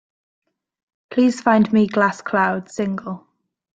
[1.11, 3.27] Please find me Glass Cloud– Single.